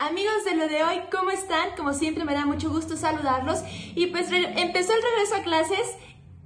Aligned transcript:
Amigos 0.00 0.46
de 0.46 0.54
lo 0.56 0.66
de 0.66 0.82
hoy, 0.82 1.02
¿cómo 1.12 1.30
están? 1.30 1.76
Como 1.76 1.92
siempre 1.92 2.24
me 2.24 2.32
da 2.32 2.46
mucho 2.46 2.70
gusto 2.70 2.96
saludarlos 2.96 3.58
y 3.94 4.06
pues 4.06 4.28
empezó 4.32 4.94
el 4.94 5.02
regreso 5.02 5.34
a 5.36 5.42
clases 5.42 5.94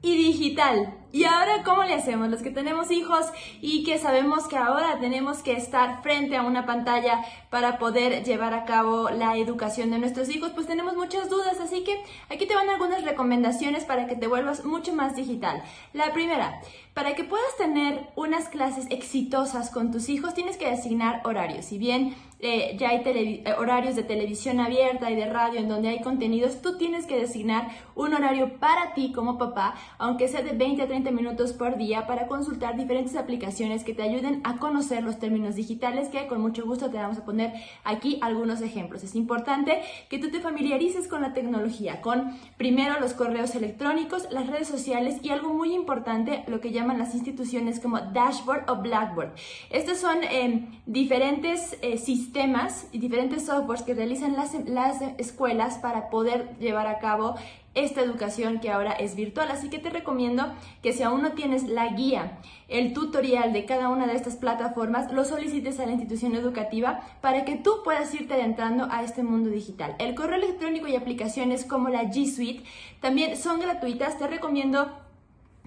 y 0.02 0.16
digital. 0.16 1.03
¿Y 1.14 1.26
ahora 1.26 1.62
cómo 1.62 1.84
le 1.84 1.94
hacemos? 1.94 2.28
Los 2.28 2.42
que 2.42 2.50
tenemos 2.50 2.90
hijos 2.90 3.26
y 3.60 3.84
que 3.84 3.98
sabemos 3.98 4.48
que 4.48 4.56
ahora 4.56 4.98
tenemos 4.98 5.44
que 5.44 5.52
estar 5.52 6.02
frente 6.02 6.36
a 6.36 6.42
una 6.42 6.66
pantalla 6.66 7.24
para 7.50 7.78
poder 7.78 8.24
llevar 8.24 8.52
a 8.52 8.64
cabo 8.64 9.10
la 9.10 9.36
educación 9.36 9.92
de 9.92 10.00
nuestros 10.00 10.28
hijos, 10.28 10.50
pues 10.56 10.66
tenemos 10.66 10.96
muchas 10.96 11.30
dudas, 11.30 11.60
así 11.60 11.84
que 11.84 12.02
aquí 12.30 12.46
te 12.46 12.56
van 12.56 12.68
algunas 12.68 13.04
recomendaciones 13.04 13.84
para 13.84 14.08
que 14.08 14.16
te 14.16 14.26
vuelvas 14.26 14.64
mucho 14.64 14.92
más 14.92 15.14
digital. 15.14 15.62
La 15.92 16.12
primera, 16.12 16.60
para 16.94 17.14
que 17.14 17.22
puedas 17.22 17.56
tener 17.58 18.08
unas 18.16 18.48
clases 18.48 18.86
exitosas 18.90 19.70
con 19.70 19.92
tus 19.92 20.08
hijos, 20.08 20.34
tienes 20.34 20.56
que 20.56 20.66
asignar 20.66 21.20
horarios. 21.24 21.66
Si 21.66 21.78
bien 21.78 22.16
eh, 22.40 22.76
ya 22.78 22.90
hay 22.90 23.02
eh, 23.04 23.54
horarios 23.56 23.96
de 23.96 24.02
televisión 24.02 24.60
abierta 24.60 25.10
y 25.10 25.16
de 25.16 25.26
radio 25.26 25.60
en 25.60 25.68
donde 25.68 25.88
hay 25.88 26.02
contenidos, 26.02 26.60
tú 26.60 26.76
tienes 26.76 27.06
que 27.06 27.18
designar 27.18 27.68
un 27.94 28.14
horario 28.14 28.58
para 28.58 28.94
ti 28.94 29.12
como 29.12 29.38
papá, 29.38 29.74
aunque 29.98 30.28
sea 30.28 30.42
de 30.42 30.52
20 30.52 30.82
a 30.82 30.86
30 30.86 31.03
minutos 31.12 31.52
por 31.52 31.76
día, 31.76 32.06
para 32.06 32.26
consultar 32.26 32.76
diferentes 32.76 33.16
aplicaciones 33.16 33.84
que 33.84 33.94
te 33.94 34.02
ayuden 34.02 34.40
a 34.44 34.56
conocer 34.56 35.02
los 35.02 35.18
términos 35.18 35.54
digitales, 35.54 36.08
que 36.08 36.26
con 36.26 36.40
mucho 36.40 36.64
gusto 36.64 36.90
te 36.90 36.96
vamos 36.96 37.18
a 37.18 37.24
poner 37.24 37.52
aquí 37.84 38.18
algunos 38.20 38.60
ejemplos. 38.60 39.04
Es 39.04 39.14
importante 39.14 39.80
que 40.08 40.18
tú 40.18 40.30
te 40.30 40.40
familiarices 40.40 41.08
con 41.08 41.22
la 41.22 41.32
tecnología, 41.32 42.00
con 42.00 42.36
primero 42.56 42.98
los 43.00 43.12
correos 43.12 43.54
electrónicos, 43.54 44.28
las 44.30 44.46
redes 44.46 44.68
sociales 44.68 45.18
y 45.22 45.30
algo 45.30 45.54
muy 45.54 45.74
importante, 45.74 46.44
lo 46.46 46.60
que 46.60 46.72
llaman 46.72 46.98
las 46.98 47.14
instituciones 47.14 47.80
como 47.80 48.00
Dashboard 48.00 48.68
o 48.70 48.76
Blackboard. 48.76 49.34
Estos 49.70 49.98
son 49.98 50.18
eh, 50.24 50.66
diferentes 50.86 51.78
sistemas 52.02 52.24
sistemas 52.24 52.86
y 52.90 52.98
diferentes 52.98 53.46
softwares 53.46 53.84
que 53.84 53.94
realizan 53.94 54.34
las, 54.34 54.54
las 54.66 55.00
escuelas 55.18 55.78
para 55.78 56.10
poder 56.10 56.56
llevar 56.58 56.86
a 56.86 56.98
cabo 56.98 57.36
esta 57.74 58.00
educación 58.00 58.60
que 58.60 58.70
ahora 58.70 58.92
es 58.92 59.16
virtual. 59.16 59.50
Así 59.50 59.68
que 59.68 59.78
te 59.78 59.90
recomiendo 59.90 60.52
que 60.82 60.92
si 60.92 61.02
aún 61.02 61.22
no 61.22 61.32
tienes 61.32 61.64
la 61.64 61.88
guía, 61.88 62.38
el 62.68 62.92
tutorial 62.92 63.52
de 63.52 63.64
cada 63.64 63.88
una 63.88 64.06
de 64.06 64.14
estas 64.14 64.36
plataformas, 64.36 65.12
lo 65.12 65.24
solicites 65.24 65.78
a 65.80 65.86
la 65.86 65.92
institución 65.92 66.34
educativa 66.34 67.00
para 67.20 67.44
que 67.44 67.56
tú 67.56 67.82
puedas 67.84 68.14
irte 68.14 68.34
adentrando 68.34 68.88
a 68.90 69.02
este 69.02 69.22
mundo 69.22 69.50
digital. 69.50 69.94
El 69.98 70.14
correo 70.14 70.36
electrónico 70.36 70.86
y 70.86 70.96
aplicaciones 70.96 71.64
como 71.64 71.88
la 71.88 72.04
G 72.04 72.26
Suite 72.26 72.64
también 73.00 73.36
son 73.36 73.60
gratuitas. 73.60 74.18
Te 74.18 74.26
recomiendo 74.26 75.03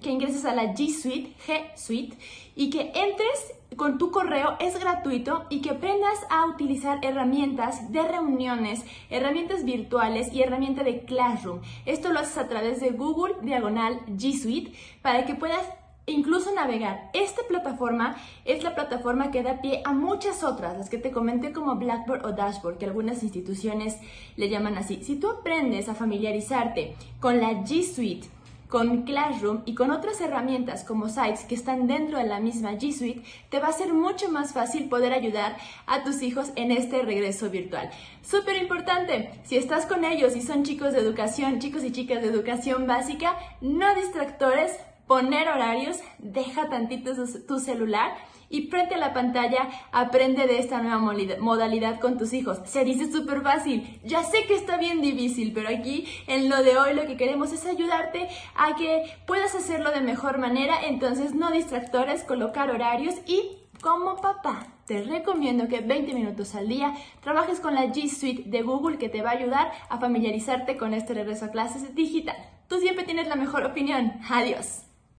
que 0.02 0.10
ingreses 0.10 0.44
a 0.44 0.54
la 0.54 0.74
G 0.74 0.90
Suite, 0.90 1.34
G 1.46 1.76
Suite, 1.76 2.16
y 2.54 2.70
que 2.70 2.92
entres 2.94 3.54
con 3.76 3.98
tu 3.98 4.10
correo, 4.10 4.56
es 4.60 4.78
gratuito 4.78 5.46
y 5.50 5.60
que 5.60 5.70
aprendas 5.70 6.18
a 6.30 6.46
utilizar 6.46 6.98
herramientas 7.02 7.92
de 7.92 8.02
reuniones, 8.02 8.84
herramientas 9.10 9.64
virtuales 9.64 10.32
y 10.32 10.42
herramienta 10.42 10.82
de 10.82 11.00
Classroom. 11.04 11.60
Esto 11.86 12.12
lo 12.12 12.20
haces 12.20 12.38
a 12.38 12.48
través 12.48 12.80
de 12.80 12.90
Google 12.90 13.36
Diagonal 13.42 14.00
G 14.06 14.32
Suite 14.32 14.72
para 15.02 15.26
que 15.26 15.34
puedas 15.34 15.64
incluso 16.06 16.52
navegar. 16.54 17.10
Esta 17.12 17.42
plataforma 17.46 18.16
es 18.44 18.64
la 18.64 18.74
plataforma 18.74 19.30
que 19.30 19.42
da 19.42 19.60
pie 19.60 19.82
a 19.84 19.92
muchas 19.92 20.42
otras, 20.42 20.76
las 20.76 20.88
que 20.88 20.98
te 20.98 21.12
comenté 21.12 21.52
como 21.52 21.76
Blackboard 21.76 22.24
o 22.24 22.32
Dashboard, 22.32 22.78
que 22.78 22.86
algunas 22.86 23.22
instituciones 23.22 23.98
le 24.36 24.48
llaman 24.48 24.76
así. 24.76 25.04
Si 25.04 25.16
tú 25.16 25.30
aprendes 25.30 25.88
a 25.88 25.94
familiarizarte 25.94 26.96
con 27.20 27.40
la 27.40 27.52
G 27.64 27.84
Suite, 27.84 28.28
con 28.68 29.02
Classroom 29.02 29.62
y 29.64 29.74
con 29.74 29.90
otras 29.90 30.20
herramientas 30.20 30.84
como 30.84 31.08
Sites 31.08 31.44
que 31.44 31.54
están 31.54 31.86
dentro 31.86 32.18
de 32.18 32.26
la 32.26 32.40
misma 32.40 32.72
G 32.72 32.92
Suite, 32.92 33.22
te 33.48 33.60
va 33.60 33.68
a 33.68 33.72
ser 33.72 33.92
mucho 33.92 34.30
más 34.30 34.52
fácil 34.52 34.88
poder 34.88 35.12
ayudar 35.12 35.56
a 35.86 36.04
tus 36.04 36.22
hijos 36.22 36.52
en 36.56 36.70
este 36.70 37.02
regreso 37.02 37.50
virtual. 37.50 37.90
Súper 38.22 38.56
importante, 38.56 39.30
si 39.44 39.56
estás 39.56 39.86
con 39.86 40.04
ellos 40.04 40.36
y 40.36 40.42
son 40.42 40.64
chicos 40.64 40.92
de 40.92 41.00
educación, 41.00 41.58
chicos 41.60 41.82
y 41.84 41.92
chicas 41.92 42.22
de 42.22 42.28
educación 42.28 42.86
básica, 42.86 43.36
no 43.60 43.94
distractores, 43.94 44.72
poner 45.08 45.48
horarios, 45.48 45.98
deja 46.18 46.68
tantito 46.68 47.12
tu 47.48 47.58
celular 47.58 48.12
y 48.50 48.68
frente 48.68 48.94
a 48.94 48.98
la 48.98 49.12
pantalla 49.12 49.68
aprende 49.90 50.46
de 50.46 50.58
esta 50.58 50.80
nueva 50.80 50.98
modalidad 51.40 51.98
con 51.98 52.18
tus 52.18 52.32
hijos. 52.32 52.58
Se 52.64 52.84
dice 52.84 53.10
súper 53.10 53.42
fácil, 53.42 54.00
ya 54.04 54.22
sé 54.22 54.44
que 54.46 54.54
está 54.54 54.76
bien 54.76 55.00
difícil, 55.00 55.52
pero 55.52 55.68
aquí 55.68 56.06
en 56.26 56.48
lo 56.48 56.62
de 56.62 56.78
hoy 56.78 56.94
lo 56.94 57.06
que 57.06 57.16
queremos 57.16 57.52
es 57.52 57.66
ayudarte 57.66 58.28
a 58.54 58.76
que 58.76 59.02
puedas 59.26 59.54
hacerlo 59.54 59.90
de 59.90 60.00
mejor 60.00 60.38
manera, 60.38 60.76
entonces 60.86 61.34
no 61.34 61.50
distractores, 61.50 62.22
colocar 62.22 62.70
horarios 62.70 63.14
y 63.26 63.58
como 63.80 64.16
papá 64.16 64.66
te 64.86 65.02
recomiendo 65.02 65.68
que 65.68 65.80
20 65.80 66.14
minutos 66.14 66.54
al 66.54 66.68
día 66.68 66.94
trabajes 67.20 67.60
con 67.60 67.74
la 67.74 67.86
G 67.86 68.08
Suite 68.08 68.44
de 68.46 68.62
Google 68.62 68.98
que 68.98 69.08
te 69.08 69.22
va 69.22 69.30
a 69.30 69.34
ayudar 69.34 69.70
a 69.88 69.98
familiarizarte 69.98 70.76
con 70.76 70.94
este 70.94 71.14
regreso 71.14 71.44
a 71.44 71.50
clases 71.50 71.94
digital. 71.94 72.36
Tú 72.68 72.78
siempre 72.80 73.04
tienes 73.04 73.28
la 73.28 73.36
mejor 73.36 73.64
opinión. 73.64 74.14
Adiós. 74.28 74.87